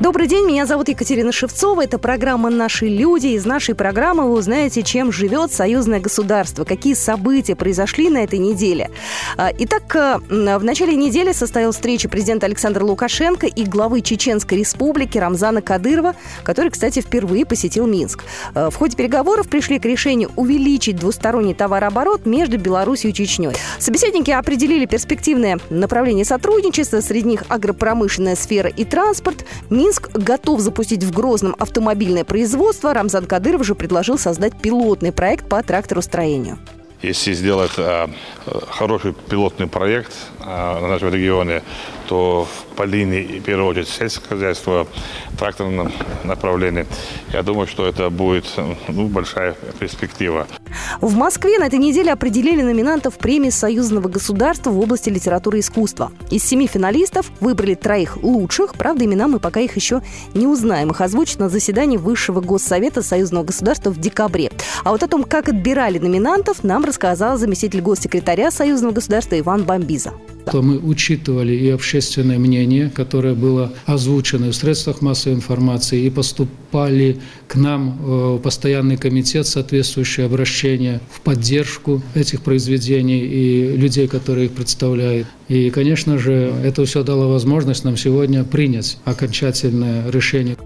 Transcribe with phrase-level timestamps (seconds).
[0.00, 1.84] Добрый день, меня зовут Екатерина Шевцова.
[1.84, 3.28] Это программа «Наши люди».
[3.28, 8.90] Из нашей программы вы узнаете, чем живет союзное государство, какие события произошли на этой неделе.
[9.36, 10.18] А, итак, э,
[10.58, 16.72] в начале недели состоялась встреча президента Александра Лукашенко и главы Чеченской республики Рамзана Кадырова, который,
[16.72, 18.24] кстати, впервые посетил Минск.
[18.56, 23.52] Э, в ходе переговоров пришли к решению увеличить двусторонний товарооборот между Беларусью и Чечней.
[23.78, 29.44] Собеседники определили перспективное направление сотрудничества, среди них агропромышленная сфера и транспорт–
[29.84, 32.94] Минск готов запустить в Грозном автомобильное производство.
[32.94, 36.58] Рамзан Кадыров же предложил создать пилотный проект по тракторостроению.
[37.02, 38.06] Если сделать э,
[38.70, 41.62] хороший пилотный проект э, на нашем регионе,
[42.08, 42.46] то
[42.76, 44.86] по линии, в первую очередь, сельское хозяйство,
[45.38, 45.92] тракторном
[46.24, 46.86] направлении,
[47.32, 48.46] я думаю, что это будет
[48.88, 50.46] ну, большая перспектива.
[51.00, 56.12] В Москве на этой неделе определили номинантов премии Союзного государства в области литературы и искусства.
[56.30, 60.02] Из семи финалистов выбрали троих лучших, правда, имена мы пока их еще
[60.34, 60.90] не узнаем.
[60.90, 64.50] Их озвучат на заседании Высшего Госсовета Союзного государства в декабре.
[64.82, 70.12] А вот о том, как отбирали номинантов, нам рассказал заместитель госсекретаря Союзного государства Иван Бомбиза
[70.50, 76.10] то мы учитывали и общественное мнение, которое было озвучено в средствах массовой информации, и
[76.74, 84.46] поступали к нам в постоянный комитет соответствующие обращения в поддержку этих произведений и людей, которые
[84.46, 85.28] их представляют.
[85.46, 90.56] И, конечно же, это все дало возможность нам сегодня принять окончательное решение.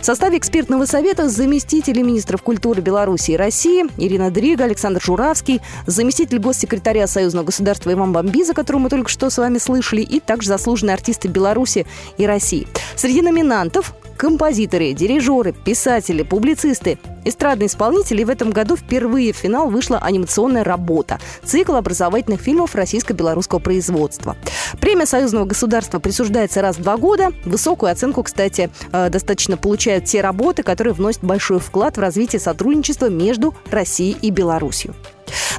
[0.00, 6.38] В составе экспертного совета заместители министров культуры Беларуси и России Ирина Дрига, Александр Журавский, заместитель
[6.38, 10.94] госсекретаря Союзного государства Иван Бомбиза, которого мы только что с вами слышали, и также заслуженные
[10.94, 11.86] артисты Беларуси
[12.18, 12.68] и России.
[12.94, 18.24] Среди номинантов композиторы, дирижеры, писатели, публицисты, эстрадные исполнители.
[18.24, 24.36] в этом году впервые в финал вышла анимационная работа– цикл образовательных фильмов российско-белорусского производства.
[24.80, 27.32] Премия Союзного государства присуждается раз в два года.
[27.44, 33.08] Высокую оценку, кстати, э, достаточно получают те работы, которые вносят большой вклад в развитие сотрудничества
[33.08, 34.94] между Россией и Беларусью.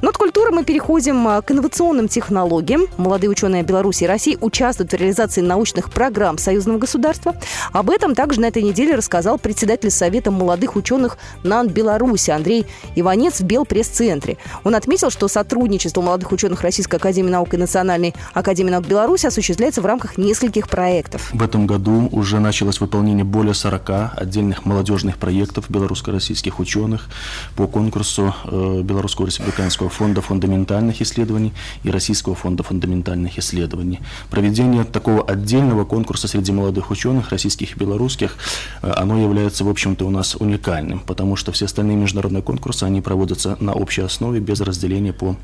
[0.02, 2.88] Но от культуры мы переходим а, к инновационным технологиям.
[2.98, 7.36] Молодые ученые Беларуси и России участвуют в реализации научных программ союзного государства.
[7.72, 13.40] Об этом также на этой неделе рассказал председатель Совета молодых ученых НАН Беларуси Андрей Иванец
[13.40, 14.38] в Белпресс-центре.
[14.64, 19.82] Он отметил, что сотрудничество молодых ученых Российской Академии Наук и Национальной Академии Наук Беларуси осуществляется
[19.82, 21.30] в рамках нескольких проектов.
[21.34, 27.08] В этом году уже началось выполнение более 40 отдельных молодежных проектов белорусско-российских ученых
[27.56, 31.54] по конкурсу э, Белорусского республиканского Российского фонда фундаментальных исследований
[31.84, 34.00] и Российского фонда фундаментальных исследований.
[34.30, 38.38] Проведение такого отдельного конкурса среди молодых ученых, российских и белорусских,
[38.82, 43.02] э, оно является, в общем-то, у нас уникальным, потому что все остальные международные конкурсы, они
[43.02, 45.36] проводятся на общей основе, без разделения по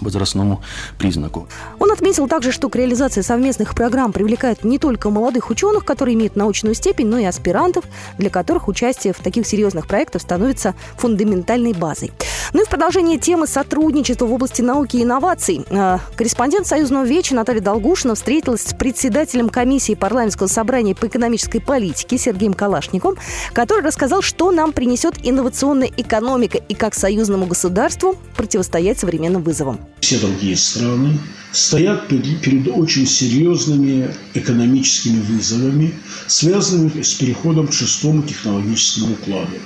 [0.00, 0.62] возрастному
[0.98, 1.48] признаку.
[1.78, 6.36] Он отметил также, что к реализации совместных программ привлекают не только молодых ученых, которые имеют
[6.36, 7.84] научную степень, но и аспирантов,
[8.18, 12.12] для которых участие в таких серьезных проектах становится фундаментальной базой.
[12.52, 15.64] Ну и в продолжение темы сотрудничества в области науки и инноваций.
[15.70, 22.18] Э, корреспондент Союзного веча Наталья Долгушина встретилась с председателем комиссии парламентского собрания по экономической политике
[22.18, 23.16] Сергеем Калашником,
[23.52, 30.18] который рассказал, что нам принесет инновационная экономика и как союзному государству противостоять современным вызовам все
[30.18, 31.18] другие страны
[31.52, 35.94] стоят перед очень серьезными экономическими вызовами,
[36.26, 39.56] связанными с переходом к шестому технологическому укладу.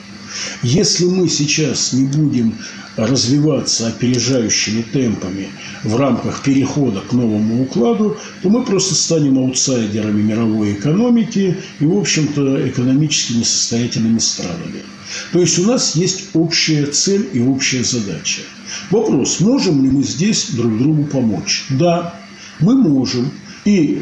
[0.63, 2.55] Если мы сейчас не будем
[2.97, 5.49] развиваться опережающими темпами
[5.85, 11.97] в рамках перехода к новому укладу, то мы просто станем аутсайдерами мировой экономики и, в
[11.99, 14.83] общем-то, экономически несостоятельными странами.
[15.33, 18.43] То есть у нас есть общая цель и общая задача.
[18.91, 21.67] Вопрос, можем ли мы здесь друг другу помочь?
[21.71, 22.15] Да,
[22.61, 23.31] мы можем.
[23.65, 24.01] И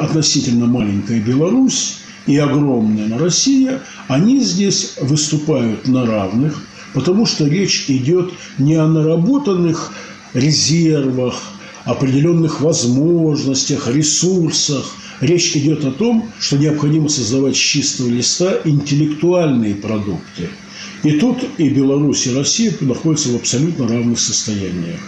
[0.00, 6.60] относительно маленькая Беларусь, и огромная Россия, они здесь выступают на равных,
[6.94, 9.92] потому что речь идет не о наработанных
[10.34, 11.42] резервах,
[11.84, 14.94] определенных возможностях, ресурсах.
[15.20, 20.50] Речь идет о том, что необходимо создавать с чистого листа интеллектуальные продукты–
[21.02, 25.00] и тут и Беларусь, и Россия находятся в абсолютно равных состояниях.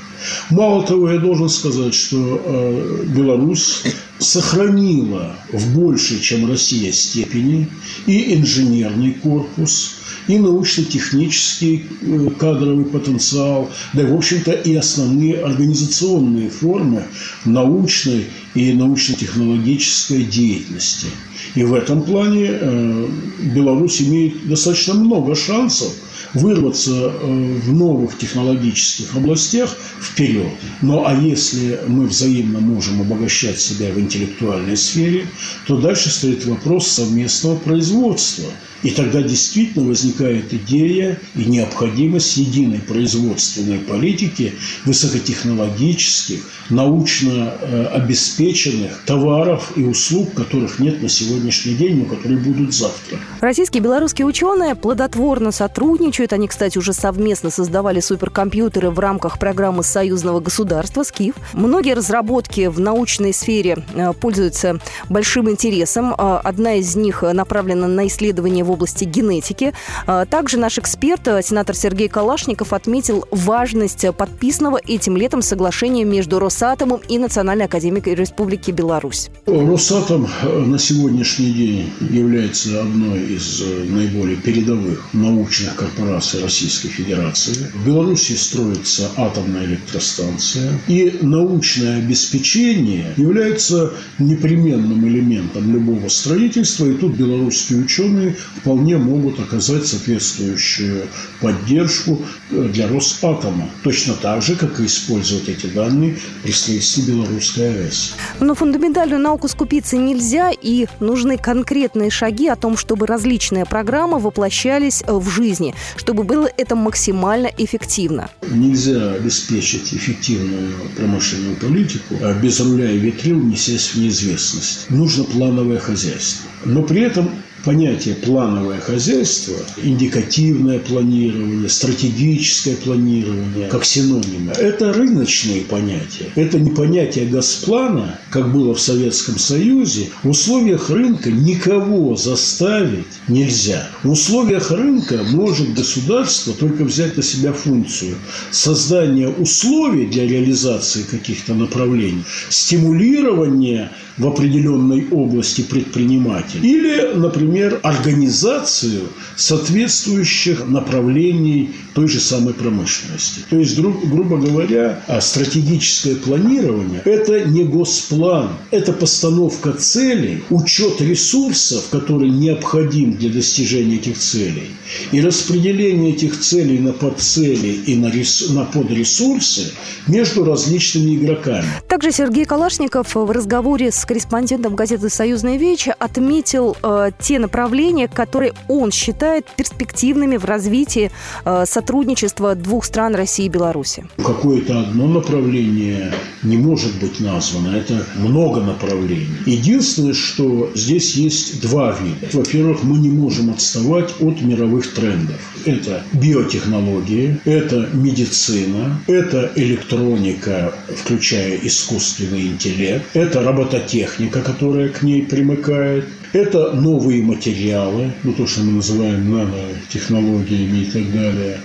[0.51, 3.83] Мало того, я должен сказать, что э, Беларусь
[4.19, 7.69] сохранила в большей, чем Россия, степени
[8.07, 16.51] и инженерный корпус, и научно-технический э, кадровый потенциал, да и, в общем-то, и основные организационные
[16.51, 17.05] формы
[17.45, 21.07] научной и научно-технологической деятельности–
[21.55, 23.09] и в этом плане э,
[23.55, 25.93] Беларусь имеет достаточно много шансов
[26.35, 30.53] вырваться э, в новых технологических областях вперед.
[30.83, 35.27] Ну а если мы взаимно можем обогащать себя в интеллектуальной сфере,
[35.67, 38.45] то дальше стоит вопрос совместного производства–
[38.83, 44.55] и тогда действительно возникает идея и необходимость единой производственной политики
[44.85, 46.41] высокотехнологических,
[46.71, 53.19] научно э, обеспеченных товаров и услуг, которых нет на сегодняшний день, но которые будут завтра.
[53.41, 56.33] Российские и белорусские ученые плодотворно сотрудничают.
[56.33, 61.35] Они, кстати, уже совместно создавали суперкомпьютеры в рамках программы союзного государства «СКИФ».
[61.53, 64.79] Многие разработки в научной сфере э, пользуются
[65.09, 66.15] большим интересом.
[66.17, 69.73] Э, одна из них направлена на исследование в области генетики.
[70.07, 76.39] А, также наш эксперт, э, сенатор Сергей Калашников, отметил важность подписанного этим летом соглашения между
[76.39, 79.31] Росатомом и Национальной академией Республики Беларусь.
[79.47, 87.55] Росатом э, на сегодняшний день является одной из э, наиболее передовых научных корпораций Российской Федерации.
[87.75, 90.79] В Беларуси строится атомная электростанция.
[90.89, 96.87] И научное обеспечение является непременным элементом любого строительства.
[96.87, 101.07] И тут белорусские ученые вполне могут оказать соответствующую
[101.41, 103.69] поддержку э, для Росатома.
[103.83, 108.15] Точно так же, как и использовать эти данные при строительстве Белорусской АЭС.
[108.41, 115.03] Но фундаментальную науку скупиться нельзя, и нужны конкретные шаги о том, чтобы различные программы воплощались
[115.07, 118.29] э, в жизни, чтобы было это максимально эффективно.
[118.51, 124.91] Нельзя обеспечить эффективную промышленную политику а без руля и ветрил, несясь в неизвестность.
[124.91, 126.49] Нужно плановое хозяйство.
[126.65, 127.31] Но при этом
[127.65, 136.31] понятие плановое хозяйство, индикативное планирование, стратегическое планирование, как синонимы, это рыночные понятия.
[136.35, 140.09] Это не понятие Госплана, как было в Советском Союзе.
[140.23, 143.89] В условиях рынка никого заставить нельзя.
[144.03, 148.17] В условиях рынка может государство только взять на себя функцию
[148.51, 156.69] создания условий для реализации каких-то направлений, стимулирования в определенной области предпринимателей.
[156.69, 159.03] Или, например, организацию
[159.37, 163.41] соответствующих направлений той же самой промышленности.
[163.51, 171.01] То есть, гру- грубо говоря, а стратегическое планирование– это не госплан, это постановка целей, учет
[171.01, 174.71] ресурсов, которые необходим для достижения этих целей,
[175.13, 179.73] и распределение этих целей на подцели и на, рес- на подресурсы
[180.07, 181.67] между различными игроками.
[181.89, 188.55] Также Сергей Калашников в разговоре с корреспондентом газеты «Союзная вечь» отметил э, те направления, которые
[188.67, 191.11] он считает перспективными в развитии
[191.45, 194.07] э, сотрудничества двух стран России и Беларуси.
[194.17, 197.77] Какое-то одно направление не может быть названо.
[197.77, 199.29] Это много направлений.
[199.45, 202.29] Единственное, что здесь есть два вида.
[202.33, 205.37] Во-первых, мы не можем отставать от мировых трендов.
[205.67, 213.98] Это биотехнологии, это медицина, это электроника, включая искусственный интеллект, это робототехника,
[214.43, 221.13] которая к ней примыкает, это новые материалы, ну то, что мы называем нанотехнологиями и так
[221.13, 221.61] далее.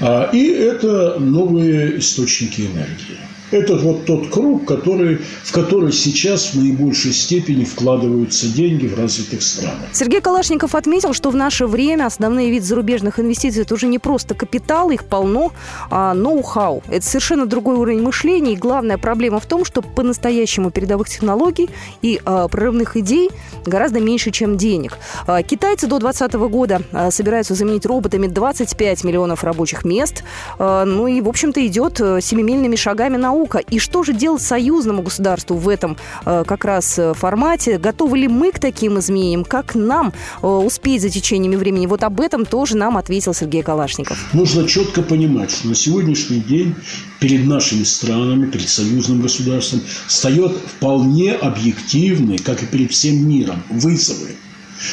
[0.00, 3.18] А, и это новые источники энергии.
[3.54, 9.42] Это вот тот круг, который, в который сейчас в наибольшей степени вкладываются деньги в развитых
[9.42, 9.78] странах.
[9.92, 14.34] Сергей Калашников отметил, что в наше время основные виды зарубежных инвестиций– это уже не просто
[14.34, 15.52] капитал, их полно,
[15.88, 16.82] а ноу-хау.
[16.88, 21.70] Это совершенно другой уровень мышления, и главная проблема в том, что по-настоящему передовых технологий
[22.02, 23.30] и а, прорывных идей
[23.64, 24.98] гораздо меньше, чем денег.
[25.28, 30.24] А, китайцы до 2020 года а, собираются заменить роботами 25 миллионов рабочих мест.
[30.58, 33.43] А, ну и, в общем-то, идет а, семимильными шагами наука.
[33.70, 37.78] И что же делать союзному государству в этом а, как раз а, формате?
[37.78, 39.44] Готовы ли мы к таким изменениям?
[39.44, 41.86] Как нам а, успеть за течениями времени?
[41.86, 44.18] Вот об этом тоже нам ответил Сергей Калашников.
[44.32, 46.74] Нужно четко понимать, что на сегодняшний день
[47.20, 54.36] перед нашими странами, перед союзным государством встает вполне объективный, как и перед всем миром, вызовы.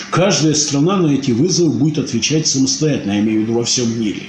[0.09, 4.23] Каждая страна на эти вызовы будет отвечать самостоятельно, я имею в виду во всем мире.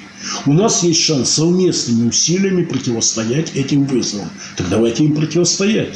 [0.46, 4.28] У нас есть шанс совместными усилиями противостоять этим вызовам.
[4.56, 5.94] Так давайте им противостоять.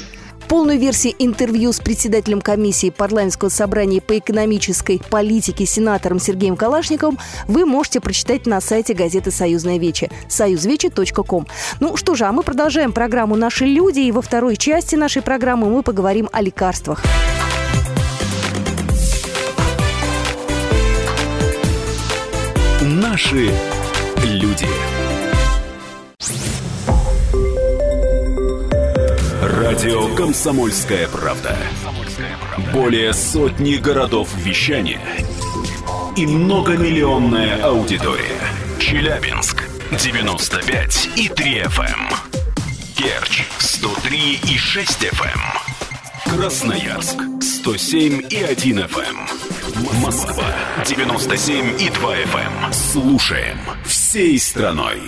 [0.49, 7.18] Полную версию интервью с председателем комиссии парламентского собрания по экономической политике сенатором Сергеем Калашниковым
[7.49, 11.49] вы можете прочитать на сайте газеты «Союзная Вече» союзвече.ком.
[11.80, 15.68] Ну что же, а мы продолжаем программу «Наши люди», и во второй части нашей программы
[15.68, 17.02] мы поговорим о лекарствах.
[22.88, 23.50] Наши
[24.23, 24.69] люди.
[29.43, 31.57] Радио «Комсомольская правда».
[32.73, 35.00] Более сотни городов вещания
[36.16, 38.40] и многомиллионная аудитория.
[38.78, 42.14] Челябинск 95 и 3 FM.
[42.97, 46.37] Керч 103 и 6 FM.
[46.37, 49.36] Красноярск 107 и 1 FM.
[50.00, 50.44] Москва
[50.85, 52.73] 97 и 2 FM.
[52.73, 55.00] Слушаем всей страной.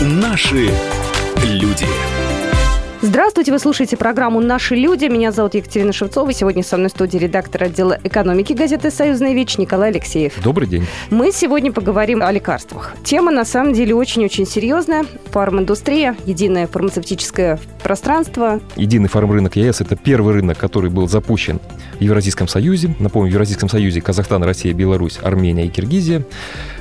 [0.00, 0.70] Наши
[1.42, 2.15] люди.
[3.08, 5.04] Здравствуйте, вы слушаете программу «Наши люди».
[5.04, 6.32] Меня зовут Екатерина Шевцова.
[6.32, 10.32] Сегодня со мной в студии редактор отдела экономики газеты «Союзная вещь» Николай Алексеев.
[10.42, 10.84] Добрый день.
[11.08, 12.94] Мы сегодня поговорим о лекарствах.
[13.04, 15.04] Тема, на самом деле, очень-очень серьезная.
[15.26, 18.58] Фарминдустрия, единое фармацевтическое пространство.
[18.74, 21.60] Единый фармрынок ЕС– это первый рынок, который был запущен
[22.00, 22.92] в Евразийском Союзе.
[22.98, 26.24] Напомню, в Евразийском Союзе Казахстан, Россия, Беларусь, Армения и Киргизия.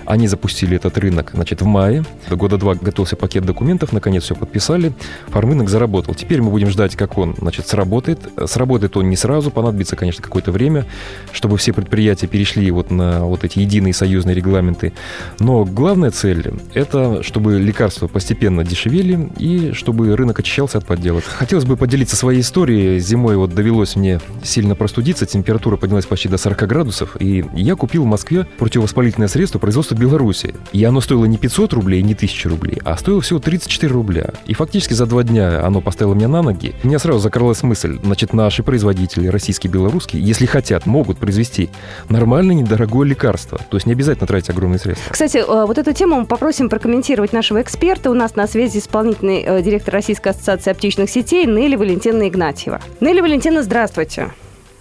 [0.05, 2.03] Они запустили этот рынок значит, в мае.
[2.29, 4.93] До года два готовился пакет документов, наконец все подписали.
[5.27, 6.13] Фармрынок заработал.
[6.13, 8.19] Теперь мы будем ждать, как он значит, сработает.
[8.45, 10.85] Сработает он не сразу, понадобится, конечно, какое-то время,
[11.31, 14.93] чтобы все предприятия перешли вот на вот эти единые союзные регламенты.
[15.39, 21.23] Но главная цель– это чтобы лекарства постепенно дешевели и чтобы рынок очищался от подделок.
[21.23, 22.99] Хотелось бы поделиться своей историей.
[22.99, 28.03] Зимой вот довелось мне сильно простудиться, температура поднялась почти до 40 градусов, и я купил
[28.03, 30.53] в Москве противовоспалительное средство производства в Беларуси.
[30.71, 34.29] И оно стоило не 500 рублей, не 1000 рублей, а стоило всего 34 рубля.
[34.45, 36.75] И фактически за два дня оно поставило меня на ноги.
[36.83, 41.69] У меня сразу закралась мысль, значит, наши производители, российские, белорусские, если хотят, могут произвести
[42.09, 43.57] нормальное, недорогое лекарство.
[43.69, 45.11] То есть не обязательно тратить огромные средства.
[45.11, 48.11] Кстати, э, вот эту тему мы попросим прокомментировать нашего эксперта.
[48.11, 52.81] У нас на связи исполнительный э, директор Российской ассоциации аптечных сетей Нелли Валентина Игнатьева.
[52.99, 54.31] Нелли Валентина, здравствуйте.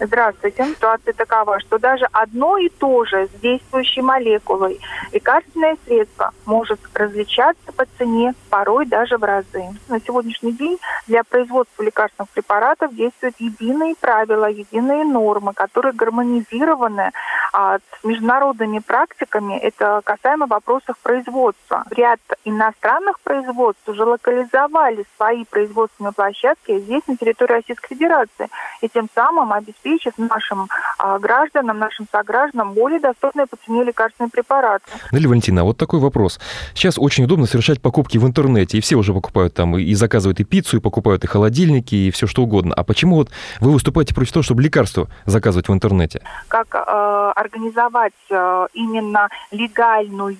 [0.04, 0.66] Здравствуйте.
[0.66, 4.78] Ситуация такова, что даже одно и то же с действующей молекулой
[5.12, 9.64] лекарственное средство может различаться по цене порой даже в разы.
[9.88, 17.10] На сегодняшний день для производства лекарственных препаратов действуют единые правила, единые нормы, которые гармонизированы
[17.52, 19.56] а, с международными практиками.
[19.58, 21.84] Это касаемо вопросов производства.
[21.90, 28.48] Ряд иностранных производств уже локализовали свои производственные площадки здесь, на территории Российской Федерации,
[28.82, 34.30] и тем самым обеспечивают обеспечит нашим а, гражданам, нашим согражданам более доступные по цене лекарственные
[34.30, 34.84] препараты.
[35.12, 36.40] Нелли Валентина, а вот такой вопрос.
[36.74, 40.44] Сейчас очень удобно совершать покупки в интернете, и все уже покупают там, и заказывают и
[40.44, 42.74] пиццу, и покупают и холодильники, и все что угодно.
[42.74, 46.22] А почему вот вы выступаете против того, чтобы лекарства заказывать в интернете?
[46.48, 50.34] Как э, организовать э, именно легальную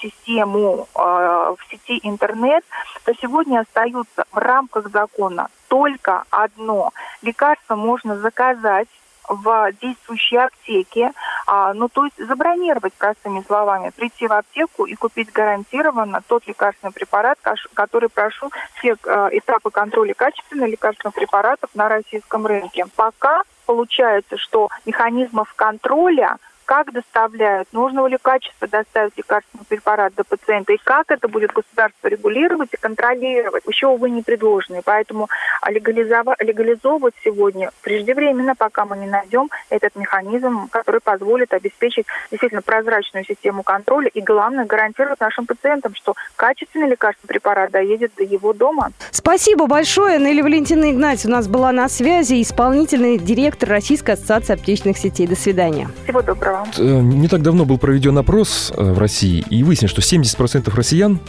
[0.00, 2.64] систему э, в сети интернет,
[3.04, 6.90] то сегодня остаются в рамках закона только одно.
[7.22, 8.88] Лекарство можно заказать
[9.28, 11.12] в действующей аптеке,
[11.46, 16.92] а, ну то есть забронировать простыми словами, прийти в аптеку и купить гарантированно тот лекарственный
[16.92, 17.38] препарат,
[17.74, 22.86] который прошел все э, этапы контроля качественных лекарственных препаратов на российском рынке.
[22.96, 26.38] Пока получается, что механизмов контроля
[26.70, 32.06] как доставляют, нужного ли качества доставить лекарственный препарат до пациента, и как это будет государство
[32.06, 34.80] регулировать и контролировать, еще, увы, не предложены.
[34.84, 35.28] Поэтому
[35.68, 43.64] легализовывать сегодня преждевременно, пока мы не найдем этот механизм, который позволит обеспечить действительно прозрачную систему
[43.64, 48.92] контроля и, главное, гарантировать нашим пациентам, что качественный лекарственный препарат доедет до его дома.
[49.10, 50.20] Спасибо большое.
[50.20, 55.26] Нелли Валентина Игнатьевна у нас была на связи, исполнительный директор Российской ассоциации аптечных сетей.
[55.26, 55.88] До свидания.
[56.04, 56.59] Всего доброго.
[56.78, 61.20] Э, не так давно был проведен опрос э, в России, и выяснилось, что 70% россиян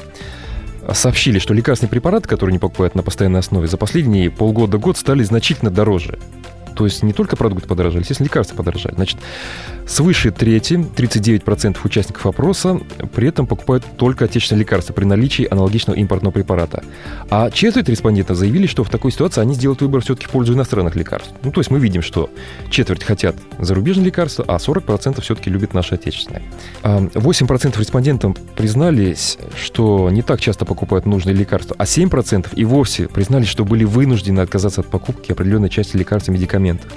[0.94, 5.72] сообщили, что лекарственные препараты, которые они покупают на постоянной основе, за последние полгода-год стали значительно
[5.72, 6.18] дороже.
[6.82, 8.96] То есть не только продукты подорожали, естественно, лекарства подорожали.
[8.96, 9.20] Значит,
[9.86, 12.80] свыше трети, 39% участников опроса,
[13.14, 16.84] при этом покупают только отечественные лекарства при наличии аналогичного импортного препарата.
[17.30, 20.96] А четверть респондентов заявили, что в такой ситуации они сделают выбор все-таки в пользу иностранных
[20.96, 21.32] лекарств.
[21.44, 22.32] Ну, то есть мы видим, что
[22.72, 26.42] четверть хотят зарубежные лекарства, а 40% все-таки любят наши отечественные.
[26.82, 33.50] 8% респондентов признались, что не так часто покупают нужные лекарства, а 7% и вовсе признались,
[33.50, 36.92] что были вынуждены отказаться от покупки определенной части лекарств и медикаментов медикаментов.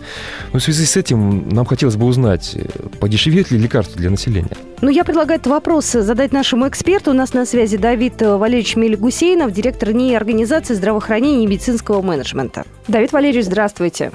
[0.53, 2.57] Но в связи с этим нам хотелось бы узнать,
[3.01, 4.57] подешевеет ли лекарства для населения?
[4.81, 7.11] Ну, я предлагаю этот вопрос задать нашему эксперту.
[7.11, 12.65] У нас на связи Давид Валерьевич Мельгусейнов, директор НИИ организации здравоохранения и медицинского менеджмента.
[12.89, 14.13] Давид Валерьевич, здравствуйте.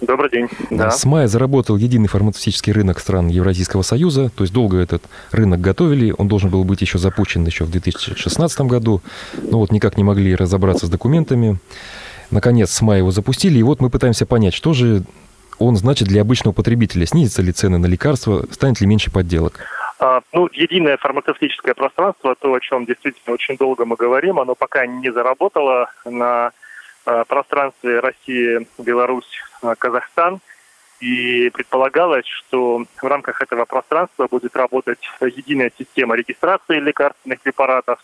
[0.00, 0.48] Добрый день.
[0.70, 0.92] Да.
[0.92, 4.30] С мая заработал единый фармацевтический рынок стран Евразийского союза.
[4.36, 6.14] То есть долго этот рынок готовили.
[6.16, 9.02] Он должен был быть еще запущен еще в 2016 году.
[9.42, 11.58] Но вот никак не могли разобраться с документами.
[12.30, 15.02] Наконец, с мая его запустили, и вот мы пытаемся понять, что же
[15.58, 17.06] он значит для обычного потребителя.
[17.06, 19.60] Снизятся ли цены на лекарства, станет ли меньше подделок?
[19.98, 24.86] А, ну, единое фармацевтическое пространство, то, о чем действительно очень долго мы говорим, оно пока
[24.86, 26.52] не заработало на
[27.04, 29.42] пространстве Россия, Беларусь,
[29.78, 30.40] Казахстан.
[31.00, 38.00] И предполагалось, что в рамках этого пространства будет работать единая система регистрации лекарственных препаратов,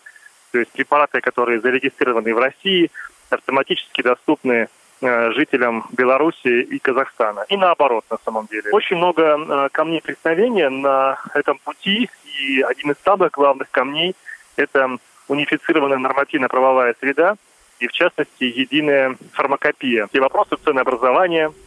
[0.52, 2.92] то есть препараты, которые зарегистрированы в России,
[3.30, 4.68] автоматически доступны
[5.06, 7.44] Э, жителям Беларуси и Казахстана.
[7.50, 8.70] И наоборот, на самом деле.
[8.72, 14.14] Очень много э, камней преткновения на этом пути, и один из самых главных камней–
[14.56, 14.96] это
[15.28, 17.36] унифицированная нормативно-правовая среда,
[17.80, 20.08] и в частности единая фармакопия.
[20.10, 21.52] И вопросы ценообразования–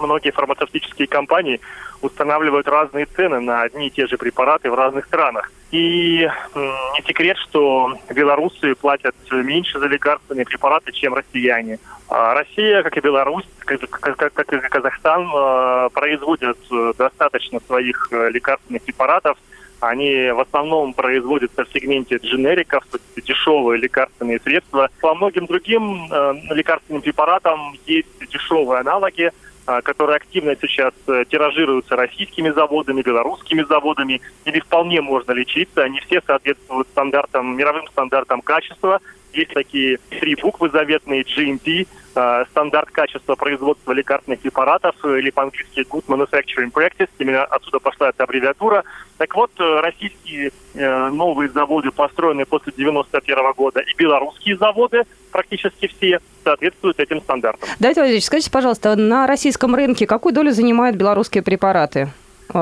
[0.00, 1.60] многие фармацевтические компании
[2.02, 5.52] устанавливают разные цены на одни и те же препараты в разных странах.
[5.70, 11.78] И не секрет, что белорусы платят меньше за лекарственные препараты, чем россияне.
[12.08, 18.82] А Россия, как и Беларусь, как, и Казахстан, э, производят э, достаточно своих э, лекарственных
[18.82, 19.38] препаратов.
[19.78, 24.90] Они в основном производятся в сегменте дженериков, то есть дешевые лекарственные средства.
[25.00, 26.04] По многим другим
[26.50, 34.20] лекарственным препаратам есть дешевые аналоги, а, которые активно сейчас э, тиражируются российскими заводами, белорусскими заводами,
[34.44, 35.82] или вполне можно лечиться.
[35.82, 39.00] Они все соответствуют стандартам, мировым стандартам качества.
[39.32, 46.06] Есть такие три буквы заветные GMP, э, стандарт качества производства лекарственных препаратов, или по-английски Good
[46.06, 48.84] Manufacturing Practice, именно отсюда пошла эта аббревиатура.
[49.18, 56.20] Так вот, э, российские новые заводы, построенные после 91 года, и белорусские заводы, практически все,
[56.44, 57.68] соответствуют этим стандартам.
[57.78, 62.08] Давид Владимирович, скажите, пожалуйста, на российском рынке какую долю занимают белорусские препараты?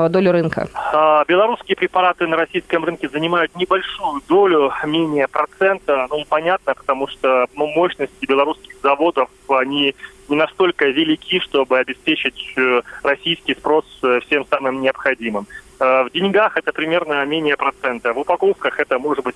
[0.09, 0.67] Долю рынка?
[0.93, 6.07] А, белорусские препараты на российском рынке занимают небольшую долю, менее процента.
[6.09, 9.95] Ну, понятно, потому что ну, мощности белорусских заводов, они
[10.29, 15.47] не настолько велики, чтобы обеспечить э, российский спрос э, всем самым необходимым.
[15.79, 18.13] Э, в деньгах это примерно менее процента.
[18.13, 19.35] В упаковках это может быть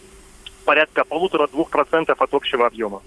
[0.66, 3.02] порядка полутора-двух процентов от общего объема.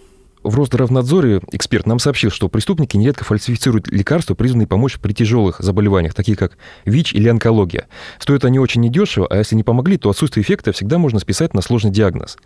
[0.46, 6.14] В Росздравнадзоре эксперт нам сообщил, что преступники нередко фальсифицируют лекарства, призванные помочь при тяжелых заболеваниях,
[6.14, 7.88] такие как ВИЧ или онкология.
[8.20, 11.62] Стоят они очень недешево, а если не помогли, то отсутствие эффекта всегда можно списать на
[11.62, 12.38] сложный диагноз.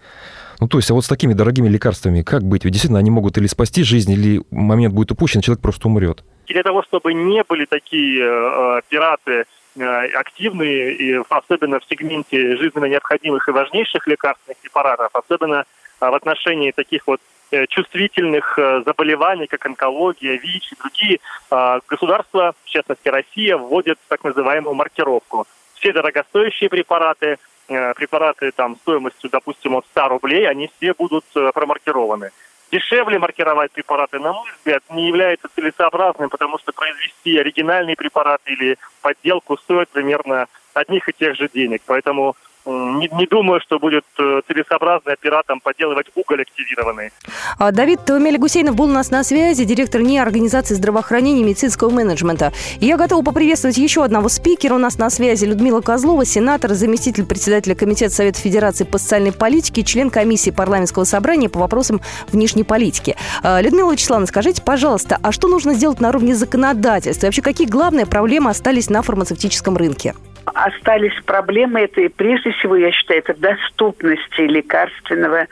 [0.60, 2.64] Ну, то есть, а вот с такими дорогими лекарствами как быть?
[2.64, 6.24] Ведь действительно они могут или спасти жизнь, или момент будет упущен, человек просто умрет.
[6.46, 9.44] Для того, чтобы не были такие э, пираты
[9.76, 15.64] э, активные, и особенно в сегменте жизненно необходимых и важнейших лекарственных препаратов, особенно
[16.00, 17.20] э, в отношении таких вот
[17.68, 24.24] чувствительных э, заболеваний, как онкология, ВИЧ и другие, а, государства, в частности Россия, вводят так
[24.24, 25.46] называемую маркировку.
[25.74, 32.30] Все дорогостоящие препараты, э, препараты там стоимостью, допустим, от 100 рублей, они все будут промаркированы.
[32.70, 38.78] Дешевле маркировать препараты, на мой взгляд, не является целесообразным, потому что произвести оригинальный препарат или
[39.02, 41.82] подделку стоит примерно одних и тех же денег.
[41.86, 47.10] Поэтому не, не думаю, что будет э, целесообразно операторам подделывать уголь активированный.
[47.58, 52.52] А, Давид Мелигусейнов был у нас на связи, директор НИИ Организации здравоохранения и медицинского менеджмента.
[52.80, 55.46] я готова поприветствовать еще одного спикера у нас на связи.
[55.46, 61.48] Людмила Козлова, сенатор, заместитель председателя Комитета Совета Федерации по социальной политике, член комиссии парламентского собрания
[61.48, 63.16] по вопросам внешней политики.
[63.42, 67.26] А, Людмила Вячеславовна, скажите, пожалуйста, а что нужно сделать на уровне законодательства?
[67.26, 70.14] И вообще, какие главные проблемы остались на фармацевтическом рынке?
[70.46, 75.46] Остались проблемы, это и прежде всего, я считаю, это доступности лекарственного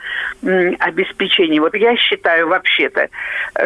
[0.79, 1.59] обеспечения.
[1.59, 3.09] Вот я считаю вообще-то,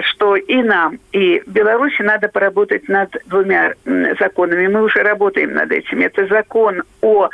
[0.01, 3.73] что и нам, и Беларуси надо поработать над двумя
[4.19, 4.67] законами.
[4.67, 6.01] Мы уже работаем над этим.
[6.01, 7.29] Это закон о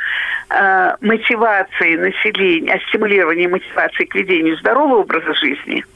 [0.50, 5.84] э, мотивации населения, о стимулировании мотивации к ведению здорового образа жизни–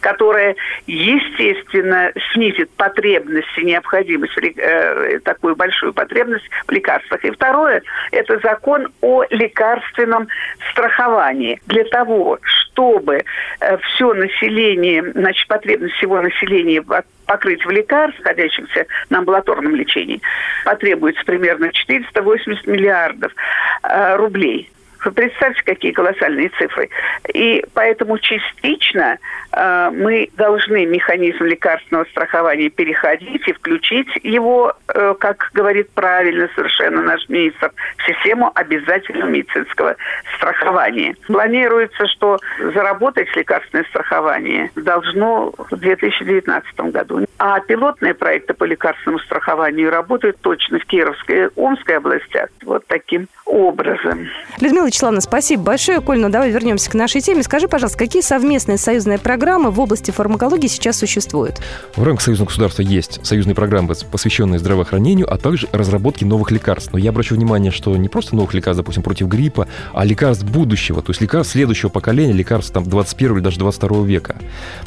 [0.00, 0.56] которая,
[0.86, 7.24] естественно, снизит потребность и необходимость, э, такую большую потребность в лекарствах.
[7.24, 7.82] И второе,
[8.12, 10.28] это закон о лекарственном
[10.70, 11.60] страховании.
[11.66, 13.24] Для того, чтобы
[13.60, 16.82] э, все население, значит, потребность всего населения
[17.26, 20.20] покрыть в лекарствах, находящихся на амбулаторном лечении,
[20.64, 23.32] потребуется примерно 480 миллиардов
[23.82, 24.70] э, рублей.
[25.04, 26.88] Вы представьте, какие колоссальные цифры.
[27.32, 29.18] И поэтому частично
[29.52, 37.02] э, мы должны механизм лекарственного страхования переходить и включить его, э, как говорит правильно совершенно
[37.02, 39.96] наш министр, в систему обязательного медицинского
[40.36, 41.14] страхования.
[41.26, 42.38] Планируется, что
[42.74, 47.24] заработать лекарственное страхование должно в 2019 году.
[47.38, 52.48] А пилотные проекты по лекарственному страхованию работают точно в Кировской и Омской областях.
[52.64, 54.28] Вот таким образом.
[54.60, 56.00] Людмила Вячеславовна, спасибо большое.
[56.00, 57.42] Коль, ну давай вернемся к нашей теме.
[57.42, 61.60] Скажи, пожалуйста, какие совместные союзные программы в области фармакологии сейчас существуют?
[61.94, 66.90] В рамках союзного государства есть союзные программы, посвященные здравоохранению, а также разработке новых лекарств.
[66.94, 71.02] Но я обращу внимание, что не просто новых лекарств, допустим, против гриппа, а лекарств будущего,
[71.02, 74.36] то есть лекарств следующего поколения, лекарств там 21 или даже 22 века.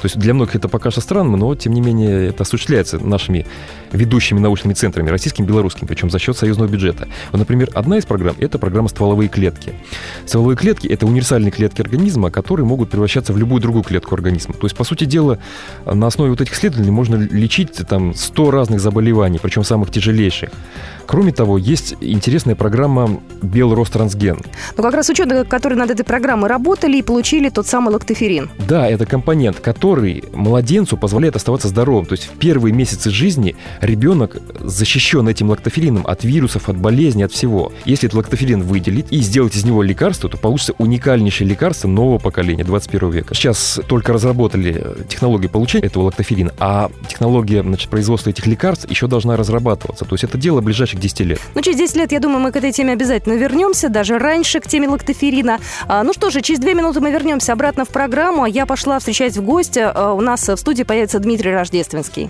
[0.02, 3.46] То есть для многих это пока что странно, но тем не менее это осуществляется нашими
[3.92, 7.08] ведущими научными центрами, российским, белорусским, причем за счет союзного бюджета.
[7.32, 9.74] Вот, например, одна из программ– это программа «Стволовые клетки».
[10.26, 14.54] Стволовые клетки– это универсальные клетки организма, которые могут превращаться в любую другую клетку организма.
[14.54, 15.40] То есть, по сути дела,
[15.86, 20.50] на основе вот этих исследований можно лечить там 100 разных заболеваний, причем самых тяжелейших.
[21.06, 24.38] Кроме того, есть интересная программа «Белространсген».
[24.78, 28.50] Ну, как раз ученые, которые над этой программой работали и получили тот самый лактоферин.
[28.68, 32.06] Да, это компонент, который младенцу позволяет оставаться здоровым.
[32.06, 37.34] То есть в первые месяцы жизни ребенок защищен этим лактоферином от вирусов, от болезней, от
[37.34, 37.74] всего.
[37.84, 42.64] Если этот лактоферин выделить и сделать из него лекарство, то получится уникальнейшее лекарство нового поколения,
[42.64, 43.36] 21 века.
[43.36, 49.38] Сейчас только разработали технологию получения этого лактоферина, а технология значит, производства этих лекарств еще должна
[49.38, 50.06] разрабатываться.
[50.06, 51.40] То есть это дело ближайших 10 лет.
[51.56, 54.68] Ну, через 10 лет, я думаю, мы к этой теме обязательно вернемся, даже раньше к
[54.68, 55.60] теме лактоферина.
[55.88, 58.46] А, ну что же, через две минуты мы вернемся обратно в программу.
[58.46, 59.80] Я пошла встречать в гости.
[59.80, 62.30] А, у нас в студии появится Дмитрий Рождественский.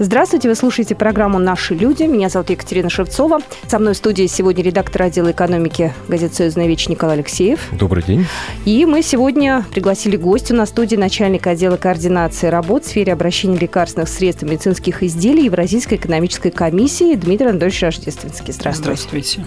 [0.00, 2.02] Здравствуйте, вы слушаете программу «Наши люди».
[2.02, 3.38] Меня зовут Екатерина Шевцова.
[3.68, 7.60] Со мной в студии сегодня редактор отдела экономики газеты «Союзная вечь» Николай Алексеев.
[7.70, 8.26] Добрый день.
[8.64, 14.08] И мы сегодня пригласили гостя на студии начальника отдела координации работ в сфере обращения лекарственных
[14.08, 18.52] средств и медицинских изделий Евразийской экономической комиссии Дмитрий Анатольевич Рождественский.
[18.52, 19.00] Здравствуйте.
[19.00, 19.44] Здравствуйте.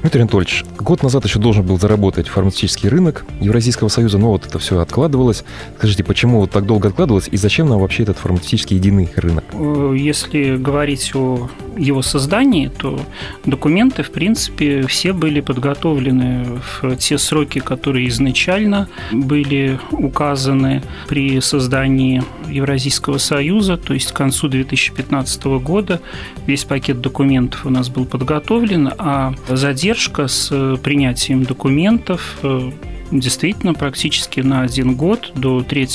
[0.00, 4.58] Дмитрий Анатольевич, год назад еще должен был заработать фармацевтический рынок Евразийского союза, но вот это
[4.60, 5.44] все откладывалось.
[5.76, 9.44] Скажите, почему вот так долго откладывалось и зачем нам вообще этот фармацевтический единый рынок?
[9.52, 13.00] Э, если говорить о его создании, то
[13.44, 22.22] документы, в принципе, все были подготовлены в те сроки, которые изначально были указаны при создании
[22.48, 26.00] Евразийского союза, то есть к концу 2015 года
[26.46, 29.34] весь пакет документов у нас был подготовлен, а
[29.88, 32.70] задержка с принятием документов э,
[33.10, 35.88] действительно практически на один год до 3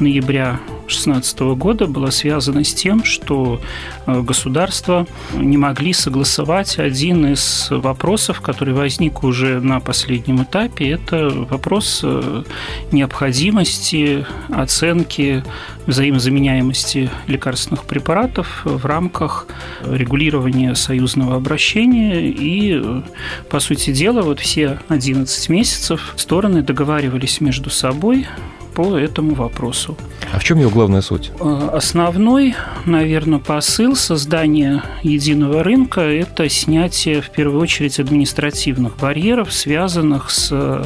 [0.00, 3.60] ноября 2016 года была связана с тем, что
[4.06, 10.90] э, государства не могли согласовать один из вопросов, который возник уже на последнем этапе.
[10.90, 12.42] Это вопрос э,
[12.90, 15.44] необходимости оценки
[15.86, 19.46] взаимозаменяемости лекарственных препаратов в рамках
[19.84, 22.28] регулирования союзного обращения.
[22.28, 23.02] И, э,
[23.48, 28.26] по сути дела, вот все 11 месяцев стороны договаривались между собой
[28.74, 29.96] по этому вопросу.
[30.32, 31.30] А в чем его главная суть?
[31.40, 32.54] Э, основной,
[32.86, 40.84] наверное, посыл создания единого рынка– это снятие, в первую очередь, административных барьеров, связанных с э,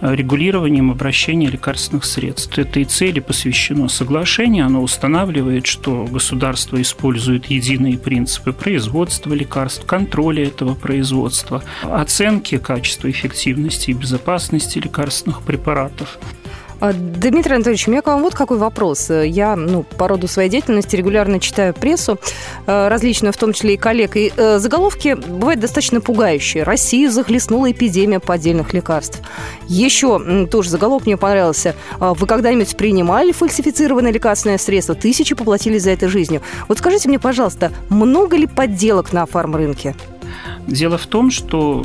[0.00, 2.58] регулированием обращения лекарственных средств.
[2.58, 4.64] Этой цели посвящено соглашение.
[4.64, 13.90] Оно устанавливает, что государство использует единые принципы производства лекарств, контроля этого производства, оценки качества, эффективности
[13.90, 16.18] и безопасности лекарственных препаратов.
[16.78, 19.10] А, Дмитрий Анатольевич, у меня к вам вот какой вопрос.
[19.10, 22.18] Я ну, по роду своей деятельности регулярно читаю прессу,
[22.66, 26.64] э, различную, в том числе и коллег, и э, заголовки бывают достаточно пугающие.
[26.64, 29.20] Россию захлестнула эпидемия поддельных лекарств.
[29.68, 31.74] Еще тоже заголовок мне понравился.
[31.98, 34.94] «А вы когда-нибудь принимали фальсифицированное лекарственное средство?
[34.94, 36.42] Тысячи поплатились за это жизнью.
[36.68, 39.94] Вот скажите мне, пожалуйста, много ли подделок на фармрынке?
[40.66, 41.84] Дело в том, что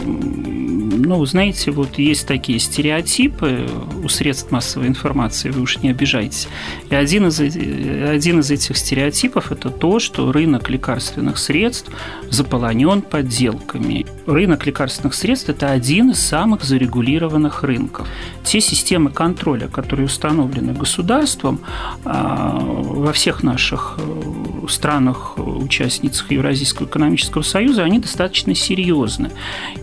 [1.12, 3.68] ну, знаете, вот есть такие стереотипы
[4.02, 6.48] у средств массовой информации, вы уж не обижайтесь.
[6.90, 11.92] И один из, один из этих стереотипов– это то, что рынок лекарственных средств
[12.30, 14.06] заполонен подделками.
[14.28, 18.08] Рынок лекарственных средств– это один из самых зарегулированных рынков.
[18.44, 21.62] Те системы контроля, которые установлены государством,
[22.06, 29.32] а, во всех наших э, странах участницах Евразийского экономического союза, они достаточно серьезны.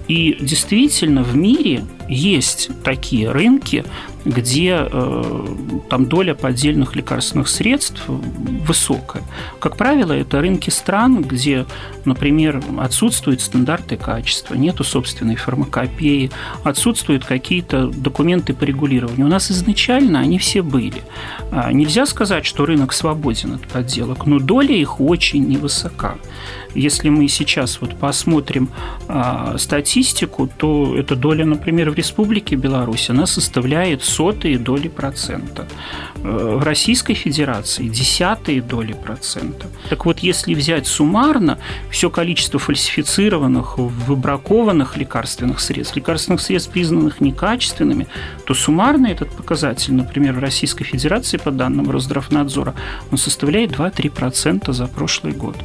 [0.07, 3.85] И действительно в мире есть такие рынки,
[4.25, 5.47] где э,
[5.89, 9.23] там доля поддельных лекарственных средств высокая.
[9.59, 11.67] Как правило, это рынки стран, где,
[12.05, 16.31] например, отсутствуют стандарты качества, нету собственной фармакопеи,
[16.63, 19.27] отсутствуют какие-то документы по регулированию.
[19.27, 21.03] У нас изначально они все были.
[21.51, 26.17] А, нельзя сказать, что рынок свободен от подделок, но доля их очень невысока.
[26.75, 28.69] Если мы сейчас вот посмотрим
[29.09, 35.67] а, статистику, то эта доля, например, в Республике Беларусь, она составляет сотые доли процента.
[36.23, 39.67] Э, в Российской Федерации десятые доли процента.
[39.91, 41.59] Так вот, если взять суммарно
[41.91, 48.07] все количество фальсифицированных, выбракованных лекарственных средств, лекарственных средств, признанных некачественными,
[48.45, 52.75] то суммарно этот показатель, например, в Российской Федерации, по данным Росздравнадзора,
[53.11, 55.57] он составляет 2-3% за прошлый год.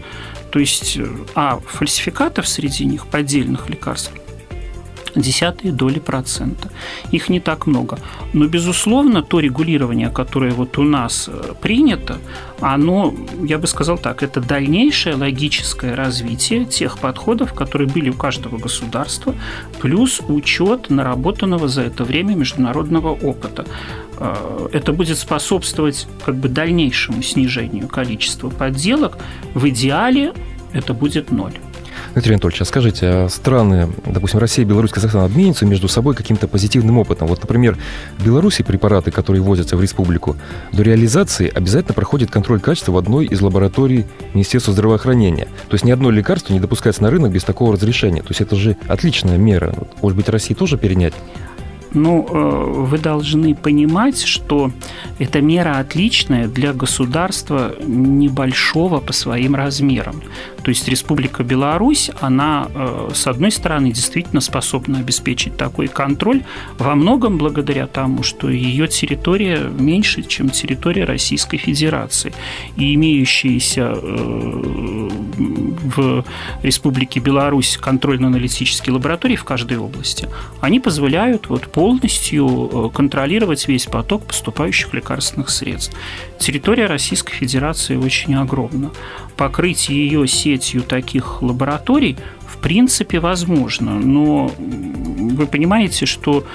[0.52, 4.12] То есть, э, а фальсификатов среди них, поддельных лекарств,
[5.15, 6.69] десятые доли процента.
[7.12, 7.99] Их не так много.
[8.34, 12.17] Но, безусловно, то регулирование, которое вот у нас э, принято,
[12.60, 18.58] оно, я бы сказал так, это дальнейшее логическое развитие тех подходов, которые были у каждого
[18.58, 19.36] государства,
[19.82, 23.65] плюс учет наработанного за это время международного опыта.
[24.17, 29.17] Э, это будет способствовать как бы дальнейшему снижению количества подделок.
[29.54, 30.34] В идеале
[30.73, 31.54] это будет ноль.
[32.13, 36.99] Дмитрий Анатольевич, а скажите, а страны, допустим, Россия, Беларусь, Казахстан обменятся между собой каким-то позитивным
[36.99, 37.28] опытом?
[37.28, 37.78] Вот, например,
[38.19, 40.38] в Беларуси препараты, которые возятся в республику,
[40.71, 45.47] до реализации обязательно проходит контроль качества в одной из лабораторий Министерства здравоохранения.
[45.69, 48.21] То есть ни одно лекарство не допускается на рынок без такого разрешения.
[48.21, 49.73] То есть это же отличная мера.
[50.02, 51.13] Может быть, России тоже перенять?
[51.94, 54.72] Ну, э, вы должны понимать, что
[55.20, 60.22] эта мера отличная для государства небольшого по своим размерам.
[60.64, 66.44] То есть Республика Беларусь, она, э, с одной стороны, действительно способна обеспечить такой контроль
[66.78, 72.34] во многом благодаря тому, что ее территория меньше, чем территория Российской Федерации.
[72.78, 75.10] И имеющиеся э,
[75.96, 76.26] в
[76.64, 80.30] Республике Беларусь контрольно-аналитические лаборатории в каждой области,
[80.62, 85.93] они позволяют вот полностью э, контролировать весь поток поступающих лекарственных средств.
[86.39, 88.91] Территория Российской Федерации очень огромна.
[89.36, 92.15] Покрыть ее сетью таких лабораторий
[92.48, 96.46] в принципе возможно, но вы понимаете, что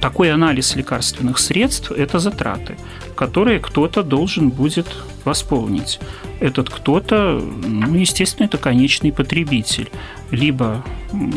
[0.00, 2.76] такой анализ лекарственных средств– это затраты,
[3.14, 4.88] которые кто-то должен будет
[5.24, 6.00] восполнить.
[6.42, 9.88] Этот кто-то, ну, естественно, это конечный потребитель.
[10.32, 10.84] Либо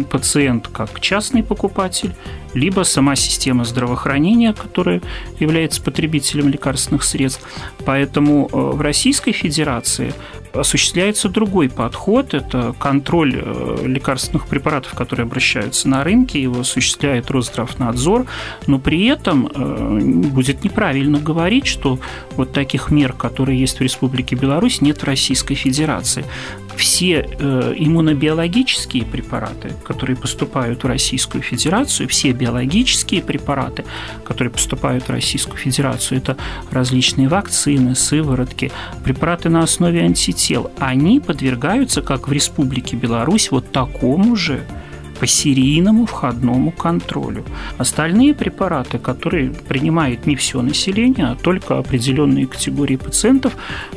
[0.10, 2.16] пациент как частный покупатель,
[2.56, 5.02] либо сама система здравоохранения, которая
[5.40, 7.46] является потребителем лекарственных средств.
[7.86, 10.14] Поэтому э, в Российской Федерации
[10.54, 12.34] осуществляется другой подход.
[12.34, 16.42] Это контроль э, лекарственных препаратов, которые обращаются на рынке.
[16.42, 18.26] Его осуществляет Росздравнадзор.
[18.68, 22.00] Но при этом э, будет неправильно говорить, что
[22.38, 26.26] вот таких мер, которые есть в Республике Беларусь, нет в Российской Федерации.
[26.76, 33.86] Все э, иммунобиологические препараты, которые поступают в Российскую Федерацию, все биологические препараты,
[34.26, 36.36] которые поступают в Российскую Федерацию, это
[36.72, 38.72] различные вакцины, сыворотки,
[39.06, 44.66] препараты на основе антител, они подвергаются, как в Республике Беларусь, вот такому же
[45.20, 47.44] по серийному входному контролю.
[47.78, 53.54] Остальные препараты, которые принимает не все население, а только определенные категории пациентов,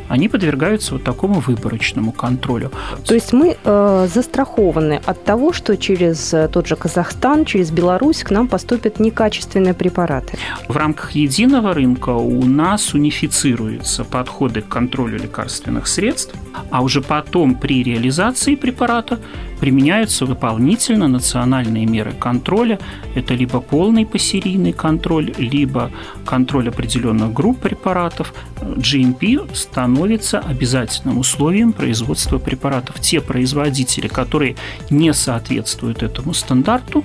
[0.09, 2.71] они подвергаются вот такому выборочному контролю.
[3.05, 8.23] То есть мы э, застрахованы от того, что через э, тот же Казахстан, через Беларусь
[8.23, 10.39] к нам поступят некачественные препараты?
[10.69, 16.35] В рамках единого рынка у нас унифицируются подходы к контролю лекарственных средств,
[16.71, 19.19] а уже потом при реализации препарата
[19.61, 22.79] применяются дополнительно национальные меры контроля.
[23.15, 25.91] Это либо полный посерийный контроль, либо
[26.25, 28.33] контроль определенных групп препаратов.
[28.61, 33.01] GMP становится обязательным условием производства препаратов.
[33.01, 34.57] Те производители, которые
[34.91, 37.05] не соответствуют этому стандарту,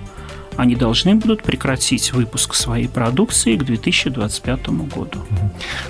[0.58, 5.20] они должны будут прекратить выпуск своей продукции к 2025 году.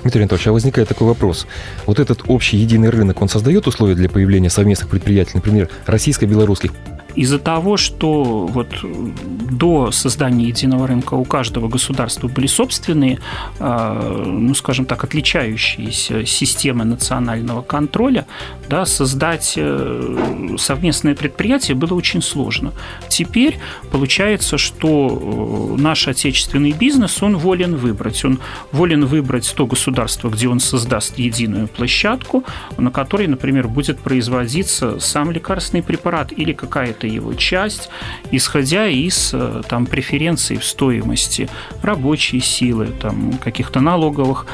[0.02, 1.46] Дмитрий Анатольевич, а возникает такой вопрос.
[1.86, 6.72] Вот этот общий единый рынок, он создает условия для появления совместных предприятий, например, российско-белорусских
[7.16, 13.20] Из-за того, что вот до создания единого рынка у каждого государства были собственные,
[13.60, 18.26] а, ну, скажем так, отличающиеся системы национального контроля,
[18.68, 22.72] да, создать э, совместное предприятие было очень сложно.
[23.08, 23.58] Теперь
[23.92, 28.24] получается, что э, наш отечественный бизнес, он волен выбрать.
[28.24, 28.40] Он
[28.72, 32.44] волен выбрать то государство, где он создаст единую площадку,
[32.76, 37.88] на которой, например, будет производиться сам лекарственный препарат или какая-то его часть,
[38.30, 41.48] исходя из э, там, преференций в стоимости
[41.82, 44.46] рабочей силы, там, каких-то налоговых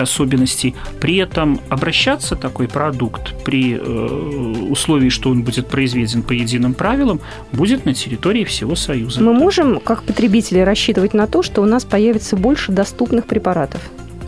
[0.00, 0.74] особенностей.
[1.00, 3.80] При этом обращаться такой продукт при э,
[4.70, 7.20] условии, что он будет произведен по единым правилам,
[7.52, 9.20] будет на территории всего Союза.
[9.22, 13.80] Мы можем, как потребители, рассчитывать на то, что у нас появится больше доступных препаратов?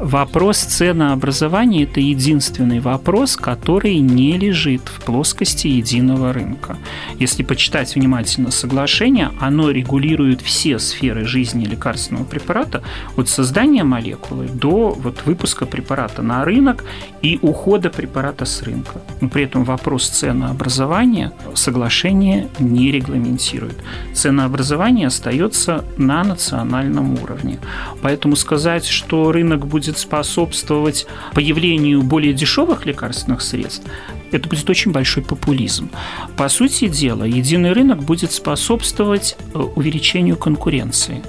[0.02, 6.76] Вопрос ценообразования– это единственный вопрос, который не лежит в плоскости единого рынка.
[7.20, 12.82] Если почитать внимательно соглашение, оно регулирует все сферы жизни лекарственного препарата
[13.16, 16.82] от создания молекулы до вот, выпуска препарата на рынок
[17.22, 19.00] и ухода препарата с рынка.
[19.20, 23.76] Но при этом вопрос ценообразования соглашение не регламентирует.
[24.12, 27.58] Ценообразование остается на национальном уровне.
[28.02, 33.86] Поэтому сказать, что рынок будет способствовать появлению более дешевых лекарственных средств,
[34.32, 35.90] это будет очень большой популизм.
[36.36, 41.22] По сути дела, единый рынок будет способствовать э, увеличению конкуренции.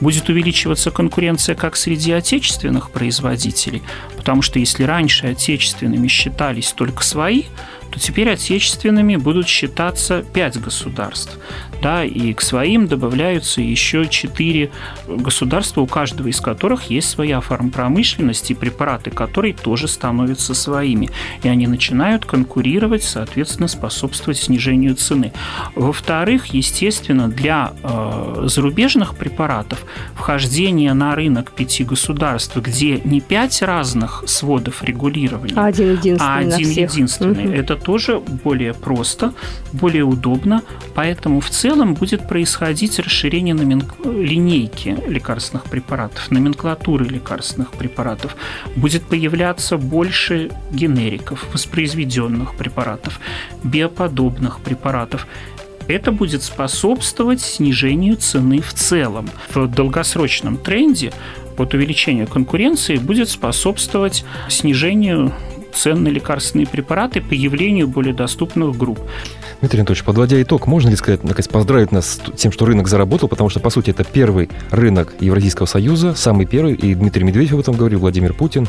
[0.00, 3.82] Будет увеличиваться конкуренция как среди отечественных производителей,
[4.28, 7.44] потому что если раньше отечественными считались только свои,
[7.90, 11.38] то теперь отечественными будут считаться пять государств.
[11.82, 14.70] Да, и к своим добавляются еще четыре
[15.06, 21.08] государства, у каждого из которых есть своя фармпромышленность и препараты, которые тоже становятся своими.
[21.44, 25.32] И они начинают конкурировать, соответственно, способствовать снижению цены.
[25.76, 34.24] Во-вторых, естественно, для э, зарубежных препаратов вхождение на рынок пяти государств, где не пять разных
[34.26, 37.52] сводов регулирования, а один единственный, а один единственный, угу.
[37.52, 39.32] это тоже более просто,
[39.72, 40.62] более удобно,
[40.94, 43.82] поэтому в целом будет происходить расширение номен...
[44.04, 48.36] линейки лекарственных препаратов, номенклатуры лекарственных препаратов,
[48.76, 53.20] будет появляться больше генериков, воспроизведенных препаратов,
[53.62, 55.26] биоподобных препаратов.
[55.86, 59.28] Это будет способствовать снижению цены в целом.
[59.54, 61.12] В долгосрочном тренде
[61.56, 65.32] вот увеличение конкуренции будет способствовать снижению
[65.74, 69.00] цен на лекарственные препараты, появлению более доступных групп.
[69.60, 73.28] Дмитрий Анатольевич, подводя итог, можно ли сказать, наконец, поздравить нас с тем, что рынок заработал,
[73.28, 77.60] потому что, по сути, это первый рынок Евразийского союза, самый первый, и Дмитрий Медведев об
[77.60, 78.68] этом говорил, Владимир Путин.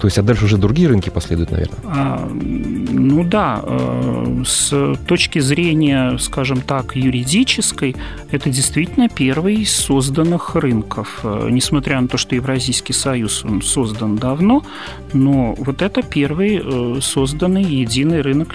[0.00, 1.78] То есть, а дальше уже другие рынки последуют, наверное?
[1.84, 7.94] А, ну да, э, с точки зрения, скажем так, юридической,
[8.30, 11.20] это действительно первый из созданных рынков.
[11.22, 14.64] Э, несмотря на то, что Евразийский союз он создан давно,
[15.12, 18.54] но вот это первый э, созданный единый рынок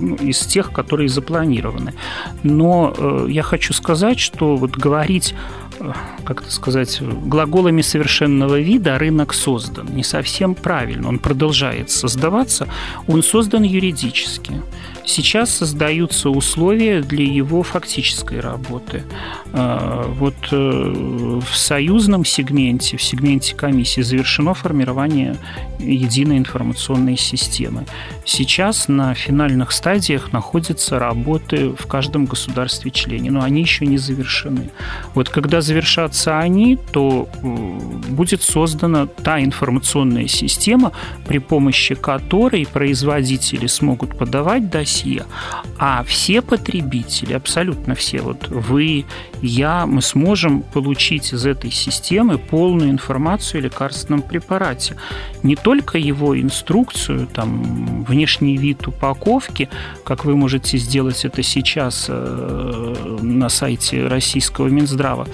[0.00, 1.94] ну, из тех, которые запланированы.
[2.44, 5.34] Но я хочу сказать, что вот говорить
[6.24, 9.86] как это сказать, глаголами совершенного вида рынок создан.
[9.94, 11.08] Не совсем правильно.
[11.08, 12.68] Он продолжает создаваться.
[13.06, 14.60] Он создан юридически.
[15.10, 19.02] Сейчас создаются условия для его фактической работы.
[19.52, 25.36] А, вот э, в союзном сегменте, в сегменте комиссии завершено формирование
[25.80, 27.86] единой информационной системы.
[28.24, 34.70] Сейчас на финальных стадиях находятся работы в каждом государстве-члене, но они еще не завершены.
[35.14, 37.46] Вот когда завершатся они, то э,
[38.10, 40.92] будет создана та информационная система,
[41.26, 44.99] при помощи которой производители смогут подавать досье,
[45.78, 49.04] а все потребители, абсолютно все, вот вы,
[49.42, 54.96] я, мы сможем получить из этой системы полную информацию о лекарственном препарате.
[55.42, 59.68] Не только его инструкцию, там, внешний вид упаковки,
[60.04, 65.26] как вы можете сделать это сейчас э, на сайте российского Минздрава,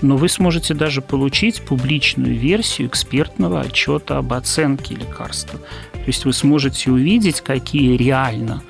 [0.00, 5.60] но вы сможете даже получить публичную версию экспертного отчета об оценке лекарства.
[5.92, 8.62] То есть вы сможете увидеть, какие реально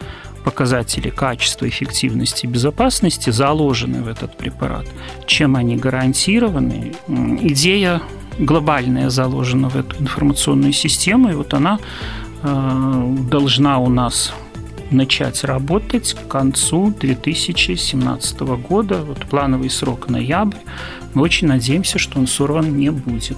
[0.44, 4.86] показатели качества, эффективности безопасности заложены в этот препарат,
[5.26, 6.92] чем они гарантированы.
[7.42, 8.02] Идея
[8.38, 11.78] глобальная заложена в эту информационную систему, и вот она
[12.42, 14.32] э, должна у нас
[14.92, 18.98] начать работать к концу 2017 года.
[19.02, 20.58] Вот плановый срок ноябрь.
[21.14, 23.36] Мы очень надеемся, что он сорван не будет.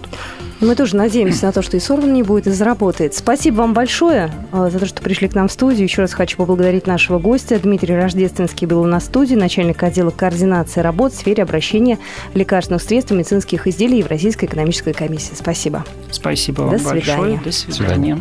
[0.60, 3.14] Мы тоже надеемся на то, что и сорван не будет, и заработает.
[3.14, 5.82] Спасибо вам большое э, за то, что пришли к нам в студию.
[5.82, 7.58] Еще раз хочу поблагодарить нашего гостя.
[7.58, 11.98] Дмитрий Рождественский был у нас в студии, начальник отдела координации работ в сфере обращения
[12.34, 15.34] лекарственных средств и медицинских изделий Евразийской экономической комиссии.
[15.34, 15.84] Спасибо.
[16.10, 17.16] Спасибо вам До свидания.
[17.16, 17.40] большое.
[17.44, 18.20] До свидания.